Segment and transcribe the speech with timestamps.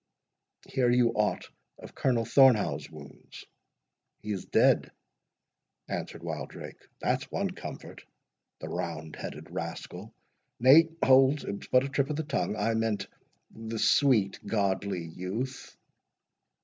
[0.67, 1.47] "Hear you aught
[1.77, 3.45] of Colonel Thornhaugh's wounds?"
[4.23, 4.89] "He is dead,"
[5.87, 11.43] answered Wildrake, "that's one comfort—the roundheaded rascal!—Nay, hold!
[11.43, 13.09] it was but a trip of the tongue—I meant,
[13.51, 15.77] the sweet godly youth."